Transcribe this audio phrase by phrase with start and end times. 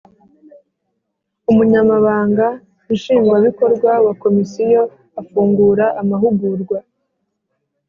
[1.51, 2.47] Umunyamabanga
[2.93, 4.81] nshingwabikorwa wa Komisiyo
[5.21, 6.77] afungura amahugurwa